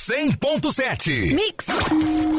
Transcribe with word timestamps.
100.7. 0.00 1.34
Mix. 1.34 1.66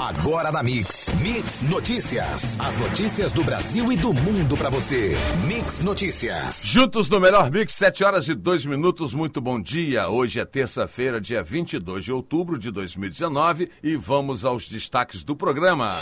Agora 0.02 0.52
na 0.52 0.64
Mix. 0.64 1.14
Mix 1.22 1.62
Notícias. 1.62 2.58
As 2.60 2.80
notícias 2.80 3.32
do 3.34 3.44
Brasil 3.44 3.92
e 3.92 3.96
do 3.96 4.12
mundo 4.12 4.58
pra 4.58 4.68
você. 4.68 5.16
Mix 5.46 5.82
Notícias. 5.82 6.64
Juntos 6.66 7.08
no 7.08 7.20
melhor 7.20 7.52
Mix, 7.52 7.74
7 7.74 8.04
horas 8.04 8.28
e 8.28 8.34
2 8.34 8.66
minutos. 8.66 9.14
Muito 9.14 9.40
bom 9.40 9.62
dia. 9.62 10.10
Hoje 10.10 10.40
é 10.40 10.46
terça-feira, 10.46 11.22
dia 11.22 11.44
22 11.44 12.04
de 12.04 12.12
outubro 12.12 12.58
de 12.58 12.72
2019 12.72 13.70
e 13.84 13.96
vamos 13.96 14.44
aos 14.44 14.68
destaques 14.68 15.24
do 15.24 15.36
programa. 15.36 15.96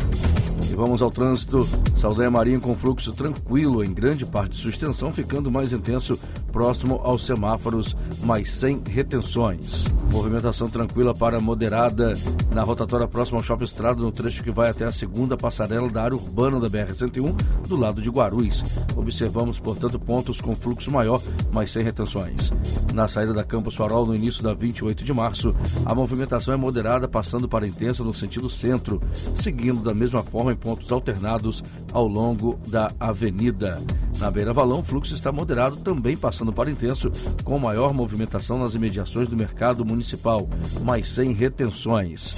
E 0.71 0.73
vamos 0.73 1.01
ao 1.01 1.09
trânsito. 1.09 1.59
Saldanha 1.97 2.31
Marinho 2.31 2.61
com 2.61 2.73
fluxo 2.75 3.11
tranquilo 3.11 3.83
em 3.83 3.93
grande 3.93 4.25
parte 4.25 4.51
de 4.53 4.61
sua 4.61 4.69
extensão, 4.69 5.11
ficando 5.11 5.51
mais 5.51 5.73
intenso 5.73 6.17
próximo 6.53 7.01
aos 7.03 7.25
semáforos, 7.25 7.95
mas 8.23 8.49
sem 8.51 8.81
retenções. 8.87 9.83
Movimentação 10.11 10.69
tranquila 10.69 11.13
para 11.13 11.39
moderada 11.39 12.13
na 12.53 12.61
rotatória 12.61 13.07
próxima 13.07 13.39
ao 13.39 13.43
Shopping 13.43 13.63
Estrada, 13.63 13.99
no 13.99 14.11
trecho 14.11 14.43
que 14.43 14.51
vai 14.51 14.69
até 14.69 14.85
a 14.85 14.91
segunda 14.91 15.35
passarela 15.35 15.89
da 15.89 16.03
área 16.03 16.15
urbana 16.15 16.59
da 16.59 16.69
BR-101, 16.69 17.67
do 17.67 17.75
lado 17.75 17.99
de 17.99 18.09
Guarulhos. 18.11 18.63
Observamos, 18.95 19.59
portanto, 19.59 19.99
pontos 19.99 20.39
com 20.39 20.55
fluxo 20.55 20.91
maior, 20.91 21.19
mas 21.51 21.71
sem 21.71 21.83
retenções. 21.83 22.51
Na 22.93 23.07
saída 23.07 23.33
da 23.33 23.43
Campos 23.43 23.73
Farol, 23.73 24.05
no 24.05 24.15
início 24.15 24.43
da 24.43 24.53
28 24.53 25.03
de 25.03 25.11
março, 25.11 25.49
a 25.83 25.95
movimentação 25.95 26.53
é 26.53 26.57
moderada, 26.57 27.07
passando 27.07 27.49
para 27.49 27.67
intensa 27.67 28.03
no 28.03 28.13
sentido 28.13 28.47
centro, 28.49 29.01
seguindo 29.35 29.81
da 29.81 29.95
mesma 29.95 30.21
forma 30.21 30.53
em 30.53 30.55
pontos 30.55 30.91
alternados 30.91 31.63
ao 31.91 32.07
longo 32.07 32.59
da 32.67 32.91
avenida. 32.99 33.81
Na 34.19 34.31
Beira 34.31 34.53
Valão, 34.53 34.79
o 34.79 34.83
fluxo 34.83 35.13
está 35.13 35.31
moderado, 35.31 35.77
também 35.77 36.15
passando 36.15 36.53
para 36.53 36.71
intenso, 36.71 37.11
com 37.43 37.59
maior 37.59 37.93
movimentação 37.93 38.57
nas 38.57 38.73
imediações 38.73 39.27
do 39.27 39.35
mercado 39.35 39.83
municipal, 39.83 40.47
mas 40.81 41.09
sem 41.09 41.33
retenções. 41.33 42.33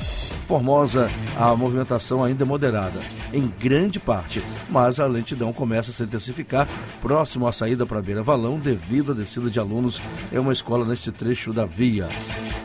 Formosa, 0.47 1.07
a 1.37 1.55
movimentação 1.55 2.23
ainda 2.23 2.43
é 2.43 2.47
moderada, 2.47 2.99
em 3.33 3.51
grande 3.59 3.99
parte, 3.99 4.43
mas 4.69 4.99
a 4.99 5.05
lentidão 5.05 5.51
começa 5.51 5.91
a 5.91 5.93
se 5.93 6.03
intensificar 6.03 6.67
próximo 7.01 7.47
à 7.47 7.51
saída 7.51 7.85
para 7.85 8.01
Beira 8.01 8.23
Valão 8.23 8.57
devido 8.57 9.11
à 9.11 9.15
descida 9.15 9.49
de 9.49 9.59
alunos 9.59 10.01
em 10.31 10.37
uma 10.37 10.53
escola 10.53 10.85
neste 10.85 11.11
trecho 11.11 11.51
da 11.51 11.65
via. 11.65 12.07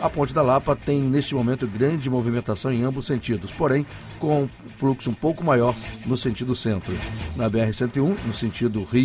A 0.01 0.09
Ponte 0.09 0.33
da 0.33 0.41
Lapa 0.41 0.75
tem 0.75 1.03
neste 1.03 1.35
momento 1.35 1.67
grande 1.67 2.09
movimentação 2.09 2.73
em 2.73 2.85
ambos 2.85 3.07
sentidos, 3.07 3.51
porém 3.51 3.85
com 4.19 4.49
fluxo 4.77 5.11
um 5.11 5.15
pouco 5.15 5.45
maior 5.45 5.75
no 6.07 6.17
sentido 6.17 6.57
centro. 6.57 6.97
Na 7.37 7.51
BR-101, 7.51 8.17
no 8.27 8.33
sentido 8.33 8.83
Rio, 8.83 9.00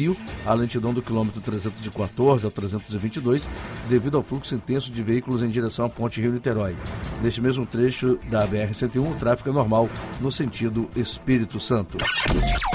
a 0.46 0.54
lentidão 0.54 0.94
do 0.94 1.02
quilômetro 1.02 1.42
314 1.42 2.46
ao 2.46 2.52
322, 2.52 3.48
devido 3.88 4.18
ao 4.18 4.24
fluxo 4.24 4.54
intenso 4.54 4.92
de 4.92 5.02
veículos 5.02 5.42
em 5.42 5.48
direção 5.48 5.86
à 5.86 5.90
Ponte 5.90 6.20
Rio-Niterói. 6.20 6.76
Neste 7.24 7.42
mesmo 7.42 7.66
trecho 7.66 8.20
da 8.30 8.48
BR-101, 8.48 9.12
o 9.12 9.16
tráfego 9.16 9.50
é 9.50 9.54
normal 9.54 9.90
no 10.20 10.32
sentido 10.32 10.90
Espírito 10.96 11.60
Santo. 11.60 11.98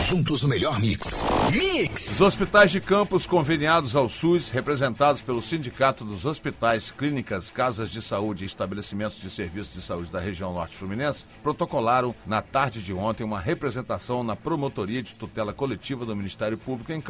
Juntos 0.08 0.42
o 0.42 0.48
melhor 0.48 0.80
mix. 0.80 1.22
Mix! 1.52 2.12
Os 2.12 2.20
hospitais 2.20 2.70
de 2.70 2.80
campos 2.80 3.26
conveniados 3.26 3.94
ao 3.94 4.08
SUS, 4.08 4.50
representados 4.50 5.22
pelo 5.22 5.42
Sindicato 5.42 6.04
dos 6.04 6.24
Hospitais, 6.24 6.90
Clínicas, 6.90 7.50
Casas 7.50 7.90
de 7.90 8.02
Saúde 8.02 8.44
e 8.44 8.46
Estabelecimentos 8.46 9.20
de 9.20 9.30
Serviços 9.30 9.74
de 9.74 9.82
Saúde 9.82 10.10
da 10.10 10.18
região 10.18 10.52
Norte 10.52 10.76
Fluminense, 10.76 11.26
protocolaram 11.42 12.14
na 12.26 12.42
tarde 12.42 12.82
de 12.82 12.92
ontem 12.92 13.22
uma 13.22 13.38
representação 13.38 14.24
na 14.24 14.34
Promotoria 14.34 15.02
de 15.02 15.14
Tutela 15.14 15.52
Coletiva 15.52 16.04
do 16.04 16.16
Ministério 16.16 16.58
Público 16.58 16.92
em 16.92 17.00
Campos, 17.00 17.09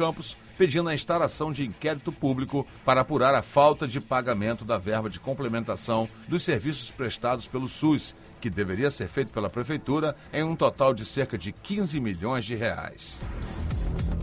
pedindo 0.57 0.89
a 0.89 0.93
instalação 0.93 1.51
de 1.51 1.65
inquérito 1.65 2.11
público 2.11 2.67
para 2.85 3.01
apurar 3.01 3.33
a 3.33 3.41
falta 3.41 3.87
de 3.87 3.99
pagamento 3.99 4.63
da 4.63 4.77
verba 4.77 5.09
de 5.09 5.19
complementação 5.19 6.07
dos 6.27 6.43
serviços 6.43 6.91
prestados 6.91 7.47
pelo 7.47 7.67
SUS, 7.67 8.15
que 8.39 8.49
deveria 8.49 8.91
ser 8.91 9.07
feito 9.07 9.31
pela 9.31 9.49
Prefeitura, 9.49 10.15
em 10.31 10.43
um 10.43 10.55
total 10.55 10.93
de 10.93 11.05
cerca 11.05 11.37
de 11.37 11.51
15 11.51 11.99
milhões 11.99 12.45
de 12.45 12.55
reais. 12.55 13.19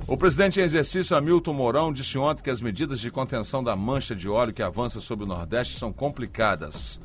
O 0.07 0.17
presidente 0.17 0.59
em 0.59 0.63
exercício 0.63 1.17
Hamilton 1.17 1.53
Mourão 1.53 1.93
disse 1.93 2.17
ontem 2.17 2.43
que 2.43 2.51
as 2.51 2.61
medidas 2.61 2.99
de 2.99 3.11
contenção 3.11 3.63
da 3.63 3.77
mancha 3.77 4.17
de 4.17 4.29
óleo 4.29 4.55
que 4.55 4.63
avança 4.63 5.01
sobre 5.01 5.25
o 5.25 5.29
Nordeste 5.29 5.79
são 5.79 5.93
complicadas. 5.93 6.99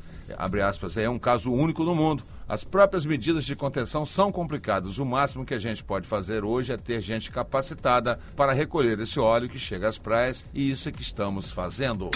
Aspas, 0.66 0.96
é 0.96 1.08
um 1.08 1.18
caso 1.18 1.52
único 1.52 1.84
no 1.84 1.94
mundo. 1.94 2.24
As 2.48 2.62
próprias 2.62 3.06
medidas 3.06 3.44
de 3.44 3.56
contenção 3.56 4.04
são 4.04 4.30
complicadas. 4.30 4.98
O 4.98 5.04
máximo 5.04 5.44
que 5.44 5.54
a 5.54 5.58
gente 5.58 5.82
pode 5.82 6.06
fazer 6.06 6.44
hoje 6.44 6.72
é 6.72 6.76
ter 6.76 7.00
gente 7.00 7.30
capacitada 7.30 8.18
para 8.36 8.52
recolher 8.52 8.98
esse 9.00 9.18
óleo 9.18 9.48
que 9.48 9.58
chega 9.58 9.88
às 9.88 9.98
praias 9.98 10.44
e 10.52 10.70
isso 10.70 10.88
é 10.88 10.92
que 10.92 11.02
estamos 11.02 11.50
fazendo. 11.50 12.10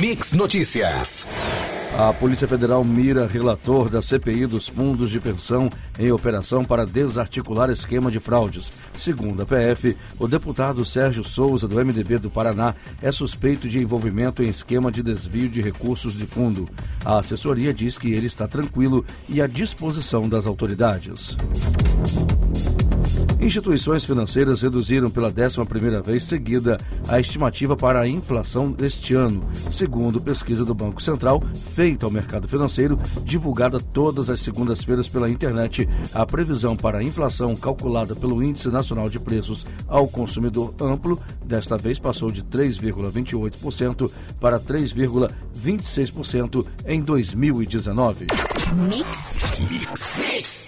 Mix 0.00 0.32
Notícias. 0.32 1.73
A 1.96 2.12
Polícia 2.12 2.48
Federal 2.48 2.82
mira 2.82 3.24
relator 3.24 3.88
da 3.88 4.02
CPI 4.02 4.46
dos 4.46 4.66
fundos 4.66 5.12
de 5.12 5.20
pensão 5.20 5.70
em 5.96 6.10
operação 6.10 6.64
para 6.64 6.84
desarticular 6.84 7.70
esquema 7.70 8.10
de 8.10 8.18
fraudes. 8.18 8.72
Segundo 8.94 9.42
a 9.42 9.46
PF, 9.46 9.96
o 10.18 10.26
deputado 10.26 10.84
Sérgio 10.84 11.22
Souza, 11.22 11.68
do 11.68 11.76
MDB 11.76 12.18
do 12.18 12.28
Paraná, 12.28 12.74
é 13.00 13.12
suspeito 13.12 13.68
de 13.68 13.78
envolvimento 13.78 14.42
em 14.42 14.48
esquema 14.48 14.90
de 14.90 15.04
desvio 15.04 15.48
de 15.48 15.62
recursos 15.62 16.14
de 16.14 16.26
fundo. 16.26 16.68
A 17.04 17.20
assessoria 17.20 17.72
diz 17.72 17.96
que 17.96 18.12
ele 18.12 18.26
está 18.26 18.48
tranquilo 18.48 19.04
e 19.28 19.40
à 19.40 19.46
disposição 19.46 20.28
das 20.28 20.46
autoridades. 20.46 21.36
Instituições 23.40 24.04
financeiras 24.04 24.60
reduziram 24.62 25.10
pela 25.10 25.30
11ª 25.30 26.02
vez 26.02 26.24
seguida 26.24 26.78
a 27.08 27.20
estimativa 27.20 27.76
para 27.76 28.00
a 28.00 28.08
inflação 28.08 28.72
deste 28.72 29.14
ano, 29.14 29.46
segundo 29.70 30.20
pesquisa 30.20 30.64
do 30.64 30.74
Banco 30.74 31.02
Central 31.02 31.42
feita 31.74 32.06
ao 32.06 32.12
mercado 32.12 32.48
financeiro, 32.48 32.98
divulgada 33.24 33.78
todas 33.78 34.30
as 34.30 34.40
segundas-feiras 34.40 35.06
pela 35.08 35.28
internet. 35.28 35.86
A 36.14 36.24
previsão 36.24 36.74
para 36.76 36.98
a 36.98 37.02
inflação 37.02 37.54
calculada 37.54 38.16
pelo 38.16 38.42
Índice 38.42 38.68
Nacional 38.68 39.10
de 39.10 39.18
Preços 39.18 39.66
ao 39.86 40.08
Consumidor 40.08 40.74
Amplo, 40.80 41.20
desta 41.44 41.76
vez 41.76 41.98
passou 41.98 42.30
de 42.30 42.42
3,28% 42.44 44.10
para 44.40 44.58
3,26% 44.60 46.64
em 46.86 47.02
2019. 47.02 48.28
Mix. 48.88 49.43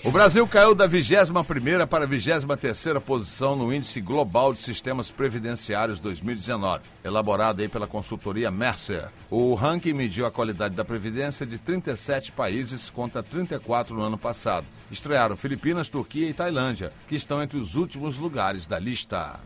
O 0.05 0.11
Brasil 0.11 0.47
caiu 0.47 0.75
da 0.75 0.89
21ª 0.89 1.87
para 1.87 2.05
a 2.05 2.09
23ª 2.09 3.01
posição 3.01 3.57
no 3.57 3.73
Índice 3.73 4.01
Global 4.01 4.53
de 4.53 4.61
Sistemas 4.61 5.11
Previdenciários 5.11 5.99
2019, 5.99 6.85
elaborado 7.05 7.61
aí 7.61 7.69
pela 7.69 7.87
consultoria 7.87 8.51
Mercer. 8.51 9.09
O 9.31 9.55
ranking 9.55 9.93
mediu 9.93 10.25
a 10.27 10.31
qualidade 10.31 10.75
da 10.75 10.85
previdência 10.85 11.45
de 11.45 11.59
37 11.59 12.31
países 12.33 12.89
contra 12.89 13.23
34 13.23 13.95
no 13.95 14.03
ano 14.03 14.19
passado. 14.19 14.67
Estrearam 14.91 15.37
Filipinas, 15.37 15.89
Turquia 15.89 16.29
e 16.29 16.35
Tailândia, 16.35 16.93
que 17.09 17.17
estão 17.17 17.43
entre 17.43 17.59
os 17.59 17.75
últimos 17.75 18.19
lugares 18.19 18.67
da 18.67 18.79
lista. 18.79 19.41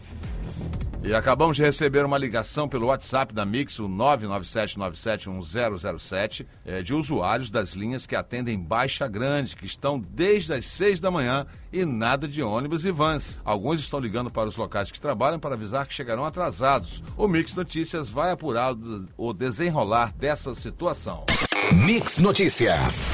E 1.02 1.14
acabamos 1.14 1.56
de 1.56 1.62
receber 1.62 2.05
uma 2.05 2.19
ligação 2.19 2.69
pelo 2.69 2.88
WhatsApp 2.88 3.32
da 3.32 3.47
Mix, 3.47 3.79
o 3.79 3.88
997971007, 3.88 6.44
é, 6.64 6.82
de 6.82 6.93
usuários 6.93 7.50
das 7.50 7.73
linhas 7.73 8.05
que 8.06 8.14
atendem 8.14 8.61
Baixa 8.61 9.08
Grande, 9.08 9.56
que 9.56 9.64
estão 9.64 9.99
desde 9.99 10.52
as 10.52 10.67
6 10.67 11.00
da 11.00 11.11
manhã 11.11 11.47
e 11.73 11.87
nada 11.87 12.29
de 12.29 12.43
ônibus 12.43 12.85
e 12.85 12.91
vans. 12.91 13.41
Alguns 13.44 13.81
estão 13.81 13.99
ligando 13.99 14.31
para 14.31 14.49
os 14.49 14.56
locais 14.56 14.91
que 14.91 15.00
trabalham 15.00 15.41
para 15.41 15.55
avisar 15.55 15.87
que 15.87 15.94
chegarão 15.94 16.23
atrasados. 16.25 17.02
O 17.17 17.26
Mix 17.26 17.55
Notícias 17.55 18.11
vai 18.11 18.31
apurar 18.31 18.76
o 19.17 19.32
desenrolar 19.32 20.12
dessa 20.14 20.55
situação. 20.55 21.25
Mix 21.73 22.19
Notícias. 22.19 23.11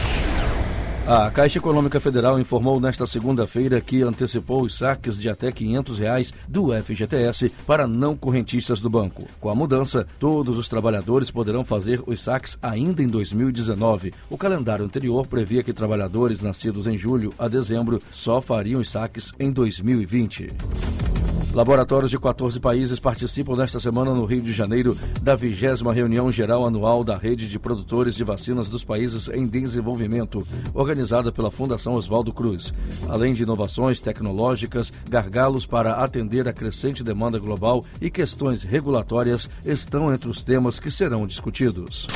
A 1.08 1.30
Caixa 1.30 1.58
Econômica 1.58 2.00
Federal 2.00 2.40
informou 2.40 2.80
nesta 2.80 3.06
segunda-feira 3.06 3.80
que 3.80 4.02
antecipou 4.02 4.62
os 4.62 4.76
saques 4.76 5.16
de 5.16 5.28
até 5.28 5.52
500 5.52 6.00
reais 6.00 6.34
do 6.48 6.72
FGTS 6.72 7.48
para 7.64 7.86
não 7.86 8.16
correntistas 8.16 8.80
do 8.80 8.90
banco. 8.90 9.22
Com 9.40 9.48
a 9.48 9.54
mudança, 9.54 10.04
todos 10.18 10.58
os 10.58 10.68
trabalhadores 10.68 11.30
poderão 11.30 11.64
fazer 11.64 12.02
os 12.08 12.20
saques 12.20 12.58
ainda 12.60 13.04
em 13.04 13.06
2019. 13.06 14.12
O 14.28 14.36
calendário 14.36 14.84
anterior 14.84 15.28
previa 15.28 15.62
que 15.62 15.72
trabalhadores 15.72 16.42
nascidos 16.42 16.88
em 16.88 16.98
julho 16.98 17.32
a 17.38 17.46
dezembro 17.46 18.02
só 18.12 18.42
fariam 18.42 18.80
os 18.80 18.90
saques 18.90 19.30
em 19.38 19.52
2020. 19.52 20.48
Laboratórios 21.52 22.10
de 22.10 22.18
14 22.18 22.60
países 22.60 23.00
participam 23.00 23.56
nesta 23.56 23.80
semana 23.80 24.12
no 24.12 24.24
Rio 24.24 24.42
de 24.42 24.52
Janeiro 24.52 24.96
da 25.22 25.34
vigésima 25.34 25.92
reunião 25.92 26.30
geral 26.30 26.66
anual 26.66 27.02
da 27.02 27.16
rede 27.16 27.48
de 27.48 27.58
produtores 27.58 28.14
de 28.14 28.24
vacinas 28.24 28.68
dos 28.68 28.84
países 28.84 29.28
em 29.28 29.46
desenvolvimento, 29.46 30.46
organizada 30.74 31.32
pela 31.32 31.50
Fundação 31.50 31.94
Oswaldo 31.94 32.32
Cruz. 32.32 32.74
Além 33.08 33.32
de 33.32 33.42
inovações 33.42 34.00
tecnológicas, 34.00 34.92
gargalos 35.08 35.64
para 35.64 35.94
atender 35.94 36.48
a 36.48 36.52
crescente 36.52 37.02
demanda 37.02 37.38
global 37.38 37.84
e 38.00 38.10
questões 38.10 38.62
regulatórias 38.62 39.48
estão 39.64 40.12
entre 40.12 40.28
os 40.28 40.44
temas 40.44 40.80
que 40.80 40.90
serão 40.90 41.26
discutidos. 41.26 42.06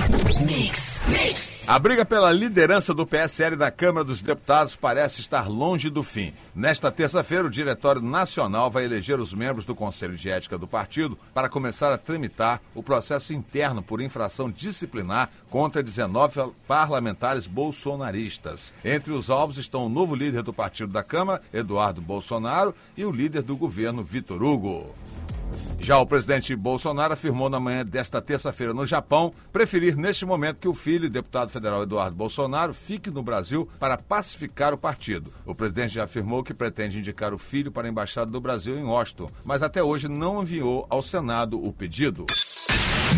Mix, 0.44 1.03
mix. 1.09 1.69
A 1.69 1.79
briga 1.79 2.05
pela 2.05 2.32
liderança 2.32 2.93
do 2.93 3.06
PSL 3.06 3.55
na 3.55 3.71
Câmara 3.71 4.05
dos 4.05 4.21
Deputados 4.21 4.75
parece 4.75 5.21
estar 5.21 5.49
longe 5.49 5.88
do 5.88 6.03
fim. 6.03 6.32
Nesta 6.55 6.91
terça-feira, 6.91 7.47
o 7.47 7.50
Diretório 7.50 8.03
Nacional 8.03 8.71
vai 8.71 8.85
eleger 8.85 9.19
os 9.20 9.32
membros 9.32 9.64
do 9.64 9.75
Conselho 9.75 10.17
de 10.17 10.31
Ética 10.31 10.58
do 10.58 10.67
partido 10.67 11.19
para 11.32 11.49
começar 11.49 11.93
a 11.93 11.99
tramitar 11.99 12.61
o 12.75 12.82
processo 12.82 13.32
interno 13.32 13.82
por 13.82 14.00
infração 14.00 14.50
disciplinar 14.50 15.31
contra 15.49 15.82
19 15.82 16.52
parlamentares 16.67 17.46
bolsonaristas. 17.46 18.72
Entre 18.84 19.12
os 19.12 19.31
alvos 19.31 19.58
estão 19.58 19.87
o 19.87 19.88
novo 19.88 20.14
líder 20.14 20.43
do 20.43 20.52
partido 20.52 20.93
da 20.93 21.02
Câmara, 21.02 21.43
Eduardo 21.52 22.00
Bolsonaro, 22.00 22.75
e 22.96 23.05
o 23.05 23.11
líder 23.11 23.43
do 23.43 23.56
governo, 23.56 24.02
Vitor 24.02 24.43
Hugo. 24.43 24.94
Já 25.79 25.99
o 25.99 26.06
presidente 26.06 26.55
Bolsonaro 26.55 27.14
afirmou 27.14 27.49
na 27.49 27.58
manhã 27.58 27.85
desta 27.85 28.20
terça-feira 28.20 28.75
no 28.75 28.87
Japão 28.87 29.32
preferir 29.52 29.97
neste 29.97 30.25
momento 30.25 30.58
que 30.58 30.69
o 30.69 30.75
filho, 30.75 31.11
deputado 31.11 31.50
federal 31.50 31.82
Eduardo 31.82 32.17
Bolsonaro, 32.17 32.75
fique 32.75 33.11
no 33.11 33.23
Brasil 33.23 33.69
para 33.79 33.97
pacificar 33.97 34.73
o 34.73 34.79
partido. 34.79 35.32
O 35.44 35.55
presidente 35.55 35.94
já 35.94 36.05
afirmou 36.05 36.44
que 36.44 36.55
pretende 36.55 36.99
indicar 36.99 37.35
o 37.35 37.38
filho 37.38 37.73
para 37.73 37.88
a 37.88 37.91
embaixada 37.91 38.31
do 38.31 38.41
Brasil 38.41 38.79
em 38.79 38.85
Washington, 38.85 39.31
mas 39.44 39.62
até 39.62 39.82
hoje 39.82 40.08
não 40.08 40.43
enviou 40.43 40.87
ao 40.88 41.02
Senado 41.02 41.62
o 41.62 41.73
pedido. 41.73 42.26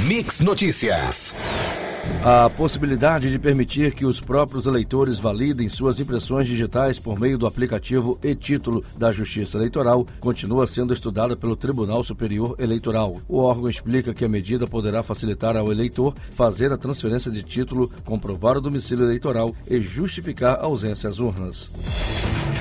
Mix 0.07 0.41
Notícias. 0.41 1.92
A 2.25 2.49
possibilidade 2.51 3.31
de 3.31 3.39
permitir 3.39 3.95
que 3.95 4.07
os 4.07 4.21
próprios 4.21 4.67
eleitores 4.67 5.19
validem 5.19 5.69
suas 5.69 5.99
impressões 5.99 6.47
digitais 6.47 6.97
por 6.97 7.19
meio 7.19 7.37
do 7.37 7.49
aplicativo 7.49 8.17
e-título 8.23 8.85
da 8.97 9.11
Justiça 9.11 9.59
Eleitoral 9.59 10.07
continua 10.21 10.67
sendo 10.69 10.95
estudada 10.95 11.37
pelo 11.37 11.57
Tribunal 11.57 12.05
Superior 12.05 12.55
Eleitoral. 12.61 13.21
O 13.29 13.39
órgão 13.39 13.69
explica 13.69 14.15
que 14.15 14.25
a 14.25 14.29
medida 14.29 14.69
poderá 14.69 15.03
facilitar 15.03 15.57
ao 15.57 15.73
eleitor 15.73 16.15
fazer 16.31 16.73
a 16.73 16.79
transferência 16.79 17.31
de 17.31 17.43
título, 17.43 17.91
comprovar 18.05 18.57
o 18.57 18.61
domicílio 18.61 19.05
eleitoral 19.05 19.53
e 19.69 19.81
justificar 19.81 20.61
a 20.61 20.65
ausência 20.65 21.09
às 21.09 21.19
urnas. 21.19 21.73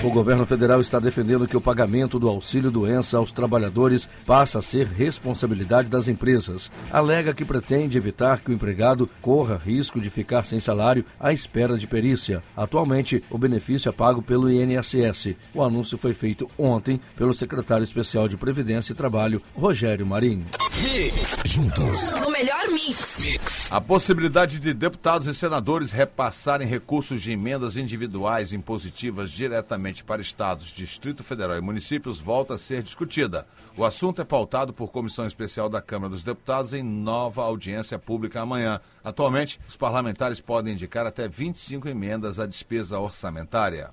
O 0.04 0.10
governo 0.10 0.48
federal 0.48 0.82
está 0.82 0.98
defendendo 0.98 1.48
que 1.48 1.56
o 1.56 1.62
pagamento 1.62 2.18
do 2.18 2.28
auxílio 2.28 2.72
doença 2.72 3.20
aos 3.20 3.32
trabalhadores 3.32 4.10
passa 4.26 4.58
a 4.58 4.62
ser 4.62 4.88
responsabilidade 4.88 5.90
das 5.90 6.08
empresas. 6.08 6.72
Alega 6.92 7.36
que 7.36 7.46
pretende 7.46 8.00
evitar 8.00 8.40
que 8.40 8.50
o 8.50 8.54
empregado 8.54 9.08
corra 9.22 9.62
risco 9.64 10.02
de 10.02 10.10
ficar 10.10 10.44
sem 10.44 10.60
salário 10.60 11.06
à 11.20 11.32
espera 11.32 11.78
de 11.78 11.86
perícia. 11.86 12.42
Atualmente, 12.58 13.24
o 13.30 13.38
benefício 13.38 13.90
é 13.90 13.92
pago 13.92 14.24
pelo 14.24 14.52
INSS. 14.52 15.36
O 15.54 15.62
anúncio 15.62 16.00
foi 16.00 16.16
feito 16.16 16.50
ontem 16.58 17.00
pelo 17.16 17.36
secretário 17.36 17.84
especial 17.84 18.28
de 18.28 18.38
Previdência 18.38 18.94
e 18.94 18.96
Trabalho, 18.96 19.40
Rogério 19.56 20.06
Marinho. 20.06 20.48
Mix. 20.82 21.44
Juntos. 21.46 22.14
No 22.14 22.32
melhor 22.32 22.68
mix. 22.72 23.20
mix. 23.20 23.72
A 23.72 23.80
possibilidade 23.80 24.60
de 24.60 24.74
deputados 24.74 25.28
e 25.28 25.36
senadores 25.36 25.92
repassarem 25.92 26.68
recursos 26.68 27.22
de 27.22 27.32
emendas 27.32 27.78
individuais 27.78 28.52
impositivas 28.52 29.30
diretamente 29.30 29.91
para 30.00 30.22
estados, 30.22 30.68
Distrito 30.68 31.24
Federal 31.24 31.58
e 31.58 31.62
municípios 31.62 32.20
volta 32.20 32.54
a 32.54 32.58
ser 32.58 32.82
discutida. 32.82 33.46
O 33.76 33.84
assunto 33.84 34.22
é 34.22 34.24
pautado 34.24 34.72
por 34.72 34.92
comissão 34.92 35.26
especial 35.26 35.68
da 35.68 35.82
Câmara 35.82 36.12
dos 36.12 36.24
Deputados 36.24 36.74
em 36.74 36.82
nova 36.82 37.44
audiência 37.44 38.00
pública 38.00 38.40
amanhã. 38.40 38.80
Atualmente, 39.04 39.60
os 39.68 39.76
parlamentares 39.76 40.40
podem 40.40 40.74
indicar 40.74 41.06
até 41.06 41.28
25 41.28 41.90
emendas 41.90 42.40
à 42.40 42.46
despesa 42.46 42.98
orçamentária. 42.98 43.90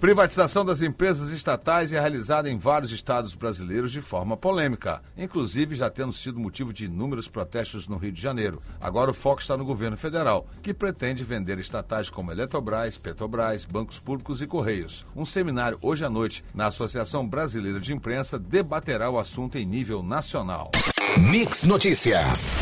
Privatização 0.00 0.62
das 0.62 0.82
empresas 0.82 1.30
estatais 1.30 1.90
é 1.90 1.98
realizada 1.98 2.50
em 2.50 2.58
vários 2.58 2.92
estados 2.92 3.34
brasileiros 3.34 3.90
de 3.90 4.02
forma 4.02 4.36
polêmica, 4.36 5.02
inclusive 5.16 5.74
já 5.74 5.88
tendo 5.88 6.12
sido 6.12 6.38
motivo 6.38 6.70
de 6.70 6.84
inúmeros 6.84 7.28
protestos 7.28 7.88
no 7.88 7.96
Rio 7.96 8.12
de 8.12 8.20
Janeiro. 8.20 8.60
Agora 8.78 9.10
o 9.10 9.14
foco 9.14 9.40
está 9.40 9.56
no 9.56 9.64
governo 9.64 9.96
federal, 9.96 10.46
que 10.62 10.74
pretende 10.74 11.24
vender 11.24 11.58
estatais 11.58 12.10
como 12.10 12.30
Eletrobras, 12.30 12.98
Petrobras, 12.98 13.64
bancos 13.64 13.98
públicos 13.98 14.42
e 14.42 14.46
Correios. 14.46 15.06
Um 15.16 15.24
seminário 15.24 15.78
hoje 15.80 16.04
à 16.04 16.10
noite 16.10 16.44
na 16.54 16.66
Associação 16.66 17.26
Brasileira 17.26 17.80
de 17.80 17.94
Imprensa 17.94 18.38
debaterá 18.38 19.08
o 19.08 19.18
assunto 19.18 19.56
em 19.56 19.64
nível 19.64 20.02
nacional. 20.02 20.70
Mix 21.16 21.64
Notícias. 21.64 22.54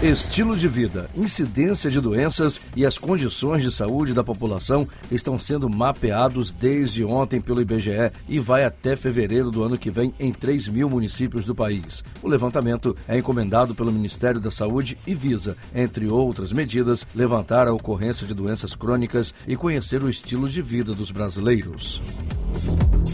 Estilo 0.00 0.56
de 0.56 0.68
vida, 0.68 1.10
incidência 1.12 1.90
de 1.90 2.00
doenças 2.00 2.60
e 2.76 2.86
as 2.86 2.96
condições 2.96 3.64
de 3.64 3.70
saúde 3.72 4.14
da 4.14 4.22
população 4.22 4.86
estão 5.10 5.40
sendo 5.40 5.68
mapeados 5.68 6.52
desde 6.52 7.04
ontem 7.04 7.40
pelo 7.40 7.60
IBGE 7.60 8.12
e 8.28 8.38
vai 8.38 8.64
até 8.64 8.94
fevereiro 8.94 9.50
do 9.50 9.64
ano 9.64 9.76
que 9.76 9.90
vem 9.90 10.14
em 10.20 10.32
3 10.32 10.68
mil 10.68 10.88
municípios 10.88 11.44
do 11.44 11.52
país. 11.52 12.04
O 12.22 12.28
levantamento 12.28 12.94
é 13.08 13.18
encomendado 13.18 13.74
pelo 13.74 13.90
Ministério 13.90 14.40
da 14.40 14.52
Saúde 14.52 14.96
e 15.04 15.16
visa, 15.16 15.56
entre 15.74 16.06
outras 16.06 16.52
medidas, 16.52 17.04
levantar 17.12 17.66
a 17.66 17.72
ocorrência 17.72 18.24
de 18.24 18.34
doenças 18.34 18.76
crônicas 18.76 19.34
e 19.48 19.56
conhecer 19.56 20.00
o 20.04 20.08
estilo 20.08 20.48
de 20.48 20.62
vida 20.62 20.94
dos 20.94 21.10
brasileiros. 21.10 22.00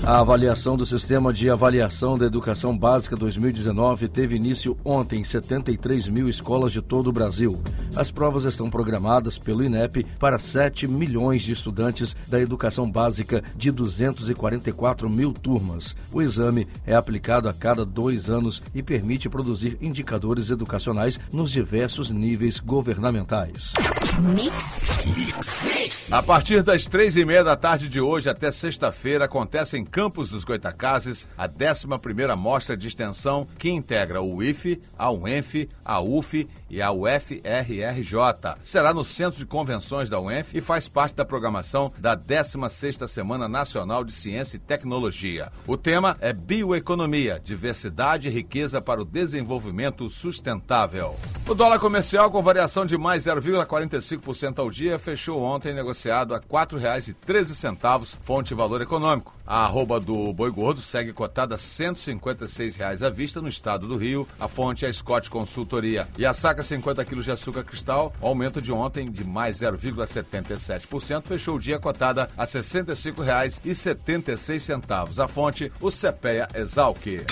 A 0.07 0.21
avaliação 0.21 0.77
do 0.77 0.85
Sistema 0.85 1.33
de 1.33 1.49
Avaliação 1.49 2.17
da 2.17 2.27
Educação 2.27 2.77
Básica 2.77 3.17
2019 3.17 4.09
teve 4.09 4.37
início 4.37 4.77
ontem 4.85 5.21
em 5.21 5.25
73 5.25 6.09
mil 6.09 6.29
escolas 6.29 6.74
de 6.75 6.83
todo 6.83 7.07
o 7.09 7.13
Brasil. 7.13 7.63
As 7.97 8.11
provas 8.11 8.45
estão 8.45 8.69
programadas 8.69 9.39
pelo 9.39 9.65
INEP 9.65 10.05
para 10.19 10.39
7 10.39 10.89
milhões 10.89 11.43
de 11.43 11.53
estudantes 11.53 12.15
da 12.29 12.41
educação 12.41 12.91
básica 12.91 13.43
de 13.57 13.71
244 13.71 15.09
mil 15.09 15.33
turmas. 15.33 15.95
O 16.13 16.21
exame 16.21 16.67
é 16.85 16.95
aplicado 16.95 17.49
a 17.49 17.55
cada 17.55 17.85
dois 17.85 18.29
anos 18.29 18.63
e 18.75 18.83
permite 18.83 19.29
produzir 19.29 19.79
indicadores 19.81 20.51
educacionais 20.51 21.21
nos 21.33 21.53
diversos 21.53 22.11
níveis 22.11 22.59
governamentais. 22.59 23.73
Mix. 24.35 24.53
Mix. 25.17 25.63
Mix. 25.63 26.13
A 26.13 26.23
partir 26.23 26.63
das 26.63 26.87
três 26.87 27.17
e 27.17 27.25
meia 27.25 27.45
da 27.45 27.57
tarde 27.57 27.89
de 27.89 28.01
hoje 28.01 28.29
até 28.29 28.51
sexta-feira 28.51 29.27
acontece 29.27 29.77
em 29.77 29.85
Campos 29.85 30.31
dos 30.31 30.43
Goitacazes 30.43 31.29
a 31.39 31.47
11 31.47 31.99
primeira 32.03 32.35
mostra 32.35 32.77
de 32.77 32.89
extensão 32.89 33.47
que 33.59 33.71
integra 33.71 34.21
o 34.21 34.43
IFE, 34.43 34.81
a 34.99 35.11
UENF, 35.13 35.69
a 35.85 36.01
UF 36.01 36.49
e 36.75 36.83
a 36.83 36.91
UFRRJ. 36.91 38.57
Será 38.65 38.93
no 38.93 39.05
Centro 39.05 39.39
de 39.39 39.47
Convenções 39.47 40.11
da 40.11 40.19
UENF 40.19 40.57
e 40.59 40.61
faz 40.61 40.89
parte 40.89 41.15
da 41.15 41.25
programação 41.25 41.93
da 41.97 42.17
16ª 42.17 43.07
Semana 43.07 43.49
Nacional 43.49 44.05
de 44.05 44.11
Ciência 44.11 44.57
e 44.57 44.59
Tecnologia. 44.61 45.53
O 45.69 45.77
tema 45.77 46.17
é 46.21 46.33
Bioeconomia, 46.33 47.41
Diversidade 47.43 48.27
e 48.27 48.31
Riqueza 48.31 48.83
para 48.83 49.01
o 49.01 49.05
Desenvolvimento 49.05 50.11
Sustentável. 50.11 51.15
O 51.47 51.55
dólar 51.55 51.79
comercial 51.79 52.29
com 52.29 52.43
variação 52.43 52.85
de 52.85 52.99
mais 52.99 53.23
0,45% 53.27 54.59
ao 54.59 54.69
dia 54.69 54.99
fechou 54.99 55.41
ontem 55.41 55.73
negociado 55.73 56.35
a 56.35 56.39
R$ 56.39 56.45
4,13, 56.51 58.17
fonte 58.25 58.53
Valor 58.53 58.83
Econômico. 58.83 59.33
A 59.47 59.65
arroba 59.65 60.01
do 60.01 60.33
Boi 60.33 60.51
Gordo 60.51 60.81
segue 60.81 61.13
cotada 61.13 61.59
156 61.59 62.77
reais 62.77 63.03
à 63.03 63.11
vista 63.11 63.43
no 63.43 63.49
estado 63.49 63.87
do 63.87 63.97
Rio. 63.97 64.27
A 64.41 64.49
fonte 64.49 64.87
é 64.87 64.89
a 64.89 64.93
Scott 64.93 65.29
Consultoria. 65.29 66.09
E 66.17 66.25
a 66.25 66.33
saca 66.33 66.64
50 66.65 67.03
quilos 67.05 67.25
de 67.25 67.31
açúcar 67.31 67.63
cristal, 67.65 68.13
aumento 68.21 68.61
de 68.61 68.73
ontem 68.73 69.09
de 69.11 69.25
mais 69.25 69.59
0,77%, 69.59 71.27
fechou 71.27 71.57
o 71.57 71.61
dia 71.61 71.79
cotada 71.79 72.29
a 72.37 72.45
R$ 72.45 72.51
65,76. 72.51 75.19
A 75.19 75.29
fonte, 75.29 75.73
o 75.81 75.91
CPEA 75.91 76.49
Exalc. 76.55 77.25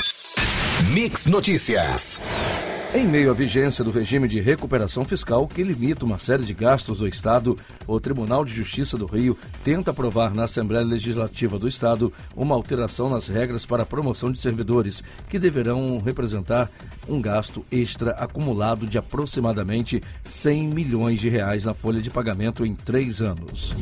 Mix 0.93 1.27
Notícias. 1.27 2.72
Em 2.95 3.07
meio 3.07 3.31
à 3.31 3.33
vigência 3.33 3.83
do 3.83 3.91
regime 3.91 4.29
de 4.29 4.39
recuperação 4.39 5.03
fiscal 5.03 5.49
que 5.49 5.63
limita 5.63 6.05
uma 6.05 6.19
série 6.19 6.45
de 6.45 6.53
gastos 6.53 6.99
do 6.99 7.09
Estado, 7.09 7.57
o 7.87 7.99
Tribunal 7.99 8.45
de 8.45 8.53
Justiça 8.53 8.99
do 8.99 9.07
Rio 9.07 9.37
tenta 9.65 9.93
aprovar 9.93 10.35
na 10.35 10.45
Assembleia 10.45 10.85
Legislativa 10.85 11.59
do 11.59 11.67
Estado 11.67 12.13
uma 12.37 12.55
alteração 12.55 13.09
nas 13.09 13.29
regras 13.29 13.65
para 13.65 13.85
a 13.85 13.87
promoção 13.87 14.31
de 14.31 14.39
servidores, 14.39 15.03
que 15.31 15.39
deverão 15.39 16.03
representar 16.05 16.71
um 17.09 17.19
gasto 17.19 17.65
extra 17.73 18.11
acumulado 18.11 18.87
de 18.87 18.99
aproximadamente 18.99 20.03
100 20.27 20.69
milhões 20.69 21.19
de 21.19 21.31
reais 21.31 21.65
na 21.65 21.73
folha 21.73 22.03
de 22.03 22.11
pagamento 22.11 22.67
em 22.67 22.75
três 22.75 23.23
anos. 23.23 23.73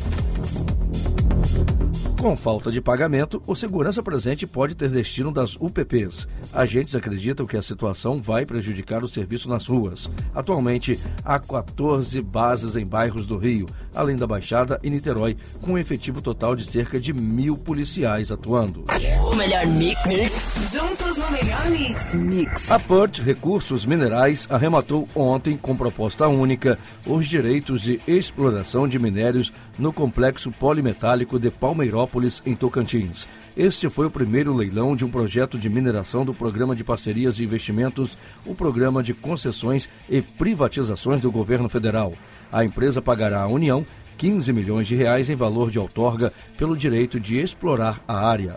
Com 2.21 2.37
falta 2.37 2.71
de 2.71 2.83
pagamento, 2.83 3.43
o 3.47 3.57
segurança 3.57 4.03
presente 4.03 4.47
pode 4.47 4.75
ter 4.75 4.91
destino 4.91 5.33
das 5.33 5.57
UPPs. 5.57 6.29
Agentes 6.53 6.95
acreditam 6.95 7.47
que 7.47 7.57
a 7.57 7.63
situação 7.63 8.21
vai 8.21 8.45
prejudicar 8.45 9.03
o 9.03 9.09
serviço 9.09 9.49
nas 9.49 9.67
ruas. 9.67 10.07
Atualmente, 10.35 11.01
há 11.25 11.39
14 11.39 12.21
bases 12.21 12.77
em 12.77 12.85
bairros 12.85 13.25
do 13.25 13.39
Rio, 13.39 13.65
além 13.95 14.17
da 14.17 14.27
Baixada 14.27 14.79
e 14.83 14.91
Niterói, 14.91 15.35
com 15.63 15.73
um 15.73 15.79
efetivo 15.79 16.21
total 16.21 16.55
de 16.55 16.67
cerca 16.67 17.01
de 17.01 17.11
mil 17.15 17.57
policiais 17.57 18.31
atuando. 18.31 18.85
O 19.33 19.35
melhor 19.35 19.67
mix. 19.67 20.05
mix. 20.07 20.73
Juntos 20.75 21.17
no 21.17 21.31
melhor 21.31 21.71
mix. 21.71 22.15
Mix. 22.15 22.71
A 22.71 22.79
PERT 22.79 23.21
Recursos 23.21 23.87
Minerais 23.87 24.47
arrematou 24.51 25.09
ontem, 25.15 25.57
com 25.57 25.75
proposta 25.75 26.29
única, 26.29 26.79
os 27.07 27.27
direitos 27.27 27.81
de 27.81 27.99
exploração 28.07 28.87
de 28.87 28.99
minérios 28.99 29.51
no 29.79 29.91
complexo 29.91 30.53
polimetálico 30.53 31.39
de 31.39 31.51
Palmeirópolis, 31.51 32.10
em 32.45 32.55
Tocantins. 32.55 33.27
Este 33.57 33.89
foi 33.89 34.07
o 34.07 34.11
primeiro 34.11 34.55
leilão 34.55 34.95
de 34.95 35.05
um 35.05 35.11
projeto 35.11 35.59
de 35.59 35.69
mineração 35.69 36.25
do 36.25 36.35
Programa 36.35 36.75
de 36.75 36.85
Parcerias 36.85 37.39
e 37.39 37.45
Investimentos, 37.45 38.17
o 38.47 38.55
Programa 38.55 39.03
de 39.03 39.15
Concessões 39.15 39.89
e 40.09 40.23
Privatizações 40.23 41.21
do 41.21 41.31
Governo 41.31 41.69
Federal. 41.69 42.15
A 42.53 42.65
empresa 42.65 43.01
pagará 43.01 43.43
à 43.43 43.47
União 43.47 43.85
15 44.19 44.53
milhões 44.53 44.87
de 44.87 44.95
reais 44.95 45.31
em 45.31 45.35
valor 45.35 45.71
de 45.71 45.79
outorga 45.79 46.33
pelo 46.59 46.77
direito 46.77 47.19
de 47.19 47.39
explorar 47.39 48.01
a 48.07 48.29
área. 48.29 48.55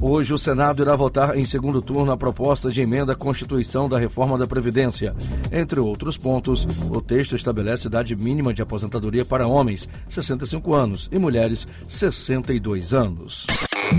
Hoje 0.00 0.32
o 0.32 0.38
Senado 0.38 0.80
irá 0.80 0.94
votar 0.94 1.36
em 1.36 1.44
segundo 1.44 1.82
turno 1.82 2.12
a 2.12 2.16
proposta 2.16 2.70
de 2.70 2.80
emenda 2.80 3.14
à 3.14 3.16
Constituição 3.16 3.88
da 3.88 3.98
Reforma 3.98 4.38
da 4.38 4.46
Previdência. 4.46 5.14
Entre 5.50 5.80
outros 5.80 6.16
pontos, 6.16 6.66
o 6.88 7.00
texto 7.00 7.34
estabelece 7.34 7.88
idade 7.88 8.14
mínima 8.14 8.54
de 8.54 8.62
aposentadoria 8.62 9.24
para 9.24 9.48
homens, 9.48 9.88
65 10.08 10.72
anos, 10.72 11.08
e 11.10 11.18
mulheres, 11.18 11.66
62 11.88 12.94
anos. 12.94 13.46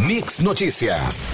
Mix 0.07 0.39
Notícias. 0.39 1.33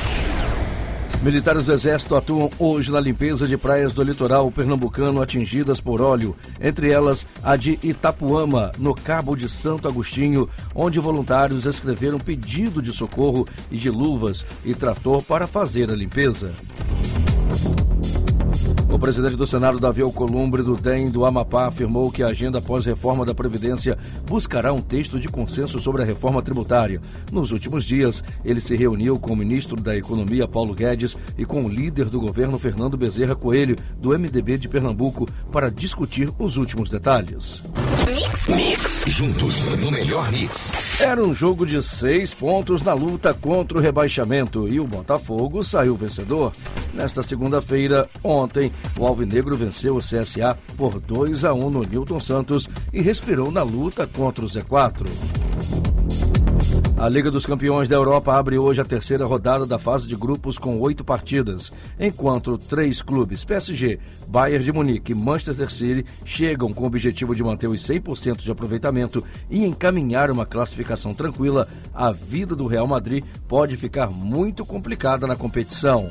Militares 1.26 1.66
do 1.66 1.74
Exército 1.74 2.16
atuam 2.16 2.52
hoje 2.60 2.92
na 2.92 3.00
limpeza 3.00 3.48
de 3.48 3.58
praias 3.58 3.96
do 3.96 4.04
litoral 4.04 4.52
pernambucano 4.52 5.20
atingidas 5.20 5.82
por 5.82 6.00
óleo, 6.00 6.36
entre 6.62 6.92
elas 6.92 7.26
a 7.42 7.56
de 7.56 7.80
Itapuama, 7.82 8.72
no 8.78 8.94
Cabo 8.94 9.36
de 9.36 9.50
Santo 9.50 9.88
Agostinho, 9.88 10.48
onde 10.76 11.00
voluntários 11.00 11.66
escreveram 11.66 12.20
pedido 12.20 12.80
de 12.80 12.94
socorro 12.94 13.48
e 13.72 13.78
de 13.78 13.90
luvas 13.90 14.46
e 14.64 14.76
trator 14.76 15.24
para 15.24 15.48
fazer 15.48 15.92
a 15.92 15.96
limpeza. 15.96 16.54
O 18.96 19.00
presidente 19.06 19.36
do 19.36 19.46
Senado, 19.46 19.78
Davi 19.78 20.02
Alcolumbre, 20.02 20.64
do 20.64 20.78
DEM 20.78 21.12
do 21.12 21.26
Amapá, 21.26 21.68
afirmou 21.68 22.10
que 22.10 22.24
a 22.24 22.28
agenda 22.28 22.62
pós-reforma 22.62 23.26
da 23.26 23.36
Previdência 23.36 23.98
buscará 24.26 24.72
um 24.72 24.82
texto 24.82 25.20
de 25.20 25.28
consenso 25.28 25.82
sobre 25.82 26.02
a 26.02 26.06
reforma 26.06 26.42
tributária. 26.42 27.02
Nos 27.30 27.52
últimos 27.52 27.84
dias, 27.84 28.24
ele 28.46 28.62
se 28.62 28.74
reuniu 28.74 29.20
com 29.20 29.34
o 29.34 29.36
ministro 29.36 29.76
da 29.76 29.98
Economia, 29.98 30.48
Paulo 30.48 30.74
Guedes, 30.74 31.18
e 31.38 31.44
com 31.44 31.66
o 31.66 31.70
líder 31.70 32.06
do 32.06 32.22
governo, 32.22 32.58
Fernando 32.58 32.96
Bezerra 32.96 33.36
Coelho, 33.36 33.76
do 33.98 34.18
MDB 34.18 34.58
de 34.58 34.70
Pernambuco, 34.70 35.28
para 35.52 35.70
discutir 35.70 36.32
os 36.40 36.56
últimos 36.56 36.90
detalhes. 36.90 37.66
Mix. 38.06 38.48
Mix. 38.48 39.04
Juntos 39.08 39.66
no 39.66 39.92
melhor 39.92 40.32
mix. 40.32 41.02
Era 41.02 41.22
um 41.22 41.34
jogo 41.34 41.66
de 41.66 41.82
seis 41.84 42.34
pontos 42.34 42.82
na 42.82 42.94
luta 42.94 43.34
contra 43.34 43.78
o 43.78 43.82
rebaixamento 43.82 44.68
e 44.68 44.80
o 44.80 44.86
Botafogo 44.86 45.64
saiu 45.64 45.96
vencedor. 45.96 46.54
Nesta 46.94 47.24
segunda-feira, 47.24 48.08
ontem, 48.24 48.72
o 48.98 49.06
Alvinegro 49.06 49.56
venceu 49.56 49.96
o 49.96 50.00
CSA 50.00 50.58
por 50.78 51.00
2 51.00 51.44
a 51.44 51.54
1 51.54 51.70
no 51.70 51.82
Newton 51.82 52.20
Santos 52.20 52.70
e 52.94 53.02
respirou 53.02 53.52
na 53.52 53.64
luta 53.64 54.08
contra 54.08 54.46
o 54.46 54.48
Z4. 54.48 55.06
A 56.98 57.10
Liga 57.10 57.30
dos 57.30 57.46
Campeões 57.46 57.90
da 57.90 57.96
Europa 57.98 58.34
abre 58.34 58.58
hoje 58.58 58.80
a 58.80 58.86
terceira 58.86 59.26
rodada 59.26 59.66
da 59.66 59.78
fase 59.78 60.08
de 60.08 60.16
grupos 60.16 60.58
com 60.58 60.80
oito 60.80 61.04
partidas, 61.04 61.72
enquanto 62.00 62.58
três 62.58 63.02
clubes, 63.02 63.44
PSG, 63.44 64.00
Bayern 64.28 64.64
de 64.64 64.72
Munique 64.72 65.12
e 65.12 65.16
Manchester 65.16 65.70
City, 65.70 66.06
chegam 66.24 66.74
com 66.74 66.84
o 66.84 66.88
objetivo 66.88 67.36
de 67.36 67.44
manter 67.44 67.68
os 67.68 67.86
100% 67.86 68.38
de 68.38 68.50
aproveitamento 68.50 69.22
e 69.50 69.66
encaminhar 69.66 70.32
uma 70.32 70.46
classificação 70.46 71.14
tranquila, 71.14 71.68
a 71.94 72.12
vida 72.12 72.56
do 72.56 72.66
Real 72.66 72.88
Madrid 72.88 73.26
pode 73.46 73.76
ficar 73.76 74.10
muito 74.10 74.66
complicada 74.66 75.28
na 75.28 75.36
competição. 75.36 76.08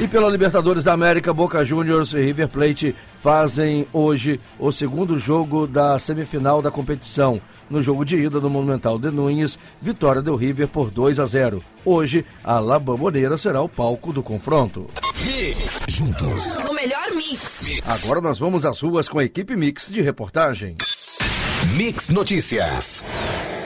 E 0.00 0.08
pela 0.08 0.28
Libertadores 0.28 0.82
da 0.82 0.92
América, 0.92 1.32
Boca 1.32 1.64
Juniors 1.64 2.12
e 2.12 2.20
River 2.20 2.48
Plate 2.48 2.96
fazem 3.22 3.86
hoje 3.92 4.40
o 4.58 4.72
segundo 4.72 5.16
jogo 5.16 5.68
da 5.68 5.96
semifinal 6.00 6.60
da 6.60 6.68
competição. 6.68 7.40
No 7.70 7.80
jogo 7.80 8.04
de 8.04 8.16
ida 8.16 8.40
do 8.40 8.50
Monumental 8.50 8.98
de 8.98 9.08
Nunes, 9.10 9.56
vitória 9.80 10.20
do 10.20 10.34
River 10.34 10.66
por 10.66 10.90
2 10.90 11.20
a 11.20 11.26
0. 11.26 11.62
Hoje, 11.84 12.26
a 12.42 12.58
La 12.58 12.78
Bombonera 12.78 13.38
será 13.38 13.62
o 13.62 13.68
palco 13.68 14.12
do 14.12 14.20
confronto. 14.20 14.88
Mix. 15.24 15.86
Juntos. 15.88 16.58
No 16.64 16.74
melhor 16.74 17.12
mix. 17.14 17.62
Agora 17.86 18.20
nós 18.20 18.38
vamos 18.38 18.66
às 18.66 18.80
ruas 18.80 19.08
com 19.08 19.20
a 19.20 19.24
equipe 19.24 19.54
Mix 19.54 19.88
de 19.88 20.02
reportagem. 20.02 20.76
Mix 21.76 22.10
Notícias. 22.10 23.04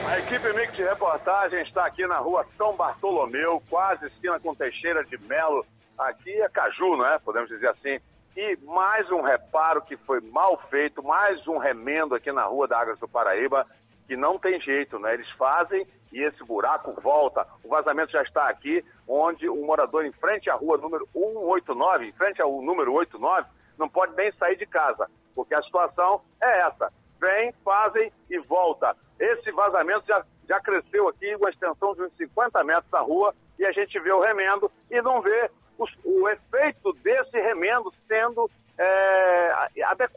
A 0.07 0.19
equipe 0.19 0.53
Mix 0.53 0.75
de 0.75 0.83
reportagem 0.83 1.61
está 1.63 1.87
aqui 1.87 2.05
na 2.05 2.19
rua 2.19 2.45
São 2.55 2.77
Bartolomeu, 2.77 3.61
quase 3.67 4.05
esquina 4.05 4.39
com 4.39 4.53
Teixeira 4.53 5.03
de 5.03 5.17
Melo. 5.27 5.65
Aqui 5.99 6.31
é 6.41 6.47
Caju, 6.47 6.95
não 6.95 7.05
é? 7.05 7.19
Podemos 7.19 7.49
dizer 7.49 7.69
assim. 7.69 7.99
E 8.37 8.57
mais 8.63 9.11
um 9.11 9.21
reparo 9.21 9.81
que 9.81 9.97
foi 9.97 10.21
mal 10.21 10.57
feito, 10.69 11.03
mais 11.03 11.45
um 11.45 11.57
remendo 11.57 12.15
aqui 12.15 12.31
na 12.31 12.43
rua 12.43 12.67
da 12.67 12.79
Águas 12.79 12.97
do 12.99 13.07
Paraíba, 13.07 13.67
que 14.07 14.15
não 14.15 14.39
tem 14.39 14.61
jeito, 14.61 14.97
né? 14.97 15.13
Eles 15.13 15.29
fazem 15.31 15.85
e 16.13 16.21
esse 16.21 16.41
buraco 16.43 16.93
volta. 17.01 17.45
O 17.63 17.67
vazamento 17.67 18.13
já 18.13 18.21
está 18.21 18.47
aqui, 18.47 18.83
onde 19.05 19.49
um 19.49 19.65
morador 19.65 20.05
em 20.05 20.11
frente 20.13 20.49
à 20.49 20.55
rua 20.55 20.77
número 20.77 21.05
189, 21.11 22.05
em 22.05 22.13
frente 22.13 22.41
ao 22.41 22.61
número 22.61 22.93
89, 22.93 23.49
não 23.77 23.89
pode 23.89 24.15
nem 24.15 24.31
sair 24.33 24.55
de 24.55 24.65
casa, 24.65 25.09
porque 25.35 25.53
a 25.53 25.61
situação 25.61 26.21
é 26.41 26.61
essa. 26.61 26.93
Vem, 27.19 27.53
fazem 27.63 28.09
e 28.29 28.39
volta. 28.39 28.95
Esse 29.19 29.51
vazamento 29.51 30.05
já, 30.07 30.23
já 30.47 30.61
cresceu 30.61 31.09
aqui, 31.09 31.35
uma 31.35 31.49
extensão 31.49 31.93
de 31.93 32.03
uns 32.03 32.13
50 32.15 32.63
metros 32.63 32.89
da 32.89 33.01
rua, 33.01 33.35
e 33.57 33.65
a 33.65 33.71
gente 33.73 33.99
vê 33.99 34.13
o 34.13 34.21
remendo 34.21 34.71
e 34.89 35.01
não 35.01 35.21
vê 35.21 35.51
os, 35.79 35.91
o 36.03 36.27
efeito 36.29 36.93
desse 37.01 37.39
remendo 37.39 37.91
sendo 38.07 38.49
é, 38.77 39.69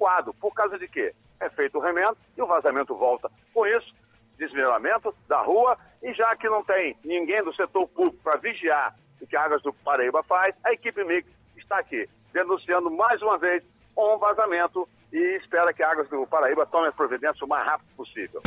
adequado. 0.02 0.34
Por 0.40 0.52
causa 0.52 0.78
de 0.78 0.88
quê? 0.88 1.14
É 1.40 1.48
feito 1.50 1.78
o 1.78 1.80
remendo 1.80 2.16
e 2.36 2.42
o 2.42 2.46
vazamento 2.46 2.94
volta. 2.94 3.30
Com 3.52 3.66
isso, 3.66 3.94
desnivelamento 4.38 5.14
da 5.28 5.40
rua 5.40 5.76
e 6.02 6.12
já 6.14 6.34
que 6.36 6.48
não 6.48 6.64
tem 6.64 6.96
ninguém 7.04 7.42
do 7.42 7.54
setor 7.54 7.86
público 7.88 8.18
para 8.22 8.36
vigiar 8.36 8.94
o 9.20 9.26
que 9.26 9.36
a 9.36 9.44
Águas 9.44 9.62
do 9.62 9.72
Paraíba 9.72 10.22
faz, 10.24 10.54
a 10.64 10.72
equipe 10.72 11.04
Mix 11.04 11.28
está 11.56 11.78
aqui 11.78 12.08
denunciando 12.32 12.90
mais 12.90 13.20
uma 13.22 13.38
vez 13.38 13.62
um 13.96 14.18
vazamento 14.18 14.88
e 15.12 15.36
espera 15.36 15.72
que 15.72 15.82
a 15.82 15.90
Águas 15.90 16.08
do 16.08 16.26
Paraíba 16.26 16.66
tome 16.66 16.88
a 16.88 16.92
providência 16.92 17.44
o 17.44 17.48
mais 17.48 17.64
rápido 17.66 17.88
possível. 17.96 18.42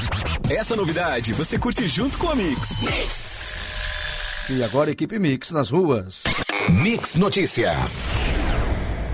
Essa 0.50 0.76
novidade 0.76 1.34
você 1.34 1.60
curte 1.60 1.88
junto 1.88 2.18
com 2.18 2.30
a 2.30 2.36
Mix. 2.36 2.82
E 4.50 4.64
agora 4.64 4.92
equipe 4.92 5.18
Mix 5.18 5.52
nas 5.52 5.70
ruas. 5.70 6.24
Mix 6.84 7.16
Notícias. 7.16 8.08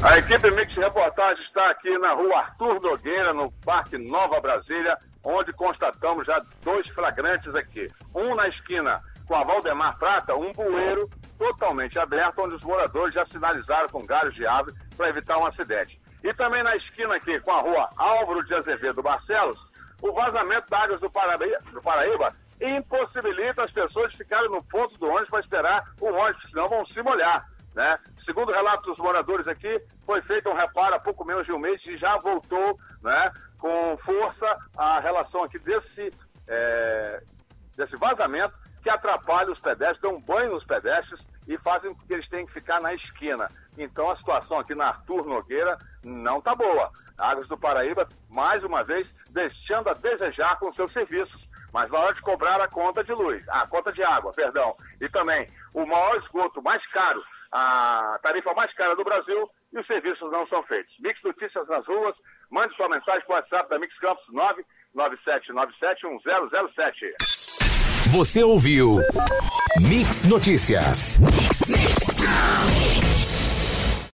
A 0.04 0.18
equipe 0.18 0.50
Mix 0.50 0.74
Reportagem 0.76 1.44
está 1.46 1.70
aqui 1.70 1.96
na 2.00 2.14
rua 2.14 2.40
Arthur 2.40 2.82
Nogueira, 2.82 3.34
no 3.34 3.52
Parque 3.64 4.00
Nova 4.00 4.42
Brasília, 4.42 4.98
onde 5.24 5.54
constatamos 5.54 6.26
já 6.26 6.42
dois 6.64 6.88
flagrantes 6.90 7.54
aqui. 7.54 7.88
Um 8.16 8.34
na 8.34 8.48
esquina 8.48 9.00
com 9.28 9.36
a 9.36 9.44
Valdemar 9.44 10.00
Prata, 10.00 10.36
um 10.36 10.52
bueiro 10.54 11.08
totalmente 11.38 12.00
aberto, 12.00 12.42
onde 12.42 12.56
os 12.56 12.64
moradores 12.64 13.14
já 13.14 13.26
sinalizaram 13.28 13.90
com 13.90 14.04
galhos 14.04 14.34
de 14.34 14.46
árvore 14.46 14.76
para 14.98 15.10
evitar 15.10 15.38
um 15.38 15.46
acidente. 15.46 16.02
E 16.24 16.34
também 16.34 16.64
na 16.64 16.76
esquina 16.76 17.16
aqui 17.16 17.40
com 17.40 17.52
a 17.52 17.62
rua 17.62 17.90
Álvaro 17.96 18.44
de 18.44 18.56
Azevedo 18.56 19.04
Barcelos, 19.04 19.60
o 20.02 20.12
vazamento 20.14 20.66
de 20.68 20.76
águas 20.76 21.00
do 21.00 21.12
Paraíba, 21.12 21.60
do 21.72 21.82
Paraíba 21.82 22.36
impossibilita 22.60 23.64
as 23.64 23.72
pessoas 23.72 24.12
de 24.12 24.18
ficarem 24.18 24.50
no 24.50 24.64
ponto 24.64 24.98
do 24.98 25.08
ônibus 25.08 25.30
para 25.30 25.40
esperar 25.42 25.84
o 26.00 26.08
ônibus, 26.08 26.50
senão 26.50 26.68
vão 26.68 26.86
se 26.88 27.02
molhar. 27.04 27.52
Né? 27.74 27.98
Segundo 28.26 28.50
o 28.50 28.54
relato 28.54 28.90
dos 28.90 28.98
moradores 28.98 29.48
aqui, 29.48 29.82
foi 30.06 30.22
feito 30.24 30.50
um 30.50 30.54
reparo 30.54 30.96
há 30.96 31.00
pouco 31.00 31.26
menos 31.26 31.46
de 31.46 31.52
um 31.52 31.60
mês 31.60 31.82
e 31.86 31.98
já 31.98 32.18
voltou 32.18 32.78
né, 33.02 33.32
com 33.58 33.98
força 33.98 34.58
a 34.78 35.00
relação 35.00 35.44
aqui 35.44 35.58
desse, 35.60 36.12
é, 36.48 37.24
desse 37.78 37.96
vazamento 37.96 38.54
que 38.84 38.90
atrapalha 38.90 39.52
atrapalham 39.52 39.54
os 39.54 39.60
pedestres, 39.60 40.02
dão 40.02 40.20
banho 40.20 40.52
nos 40.52 40.66
pedestres 40.66 41.22
e 41.48 41.58
fazem 41.60 41.94
com 41.94 42.02
que 42.06 42.14
eles 42.14 42.28
tenham 42.30 42.46
que 42.46 42.54
ficar 42.54 42.81
na 42.92 42.96
esquina. 42.96 43.48
Então 43.78 44.10
a 44.10 44.18
situação 44.18 44.60
aqui 44.60 44.76
na 44.76 44.88
Arthur 44.88 45.26
Nogueira 45.26 45.78
não 46.04 46.40
está 46.40 46.54
boa. 46.54 46.92
Águas 47.18 47.48
do 47.48 47.58
Paraíba, 47.58 48.10
mais 48.30 48.62
uma 48.64 48.84
vez, 48.84 49.08
deixando 49.30 49.90
a 49.90 49.94
desejar 49.94 50.60
com 50.60 50.74
seus 50.74 50.92
serviços. 50.92 51.50
Mas 51.72 51.90
na 51.90 52.00
hora 52.00 52.14
de 52.14 52.22
cobrar 52.22 52.60
a 52.60 52.68
conta 52.68 53.02
de 53.04 53.14
luz, 53.14 53.42
a 53.48 53.66
conta 53.66 53.94
de 53.94 54.04
água, 54.04 54.34
perdão, 54.34 54.76
e 55.00 55.08
também 55.08 55.48
o 55.74 55.86
maior 55.86 56.18
esgoto 56.18 56.62
mais 56.62 56.86
caro, 56.88 57.24
a 57.50 58.20
tarifa 58.22 58.54
mais 58.54 58.74
cara 58.74 58.94
do 58.94 59.06
Brasil, 59.06 59.50
e 59.72 59.80
os 59.80 59.88
serviços 59.88 60.30
não 60.30 60.46
são 60.48 60.62
feitos. 60.64 60.94
Mix 61.00 61.18
Notícias 61.24 61.66
nas 61.70 61.88
ruas, 61.88 62.14
mande 62.50 62.76
sua 62.76 62.90
mensagem 62.90 63.26
para 63.26 63.34
o 63.34 63.38
WhatsApp 63.38 63.70
da 63.70 63.80
Mix 63.80 63.98
Campos 64.00 64.26
997971007. 64.94 67.14
Você 68.12 68.44
ouviu 68.44 69.00
Mix 69.80 70.26
Notícias. 70.26 71.18
Mix, 71.20 71.70
mix. 71.70 72.11
Down! 72.42 73.01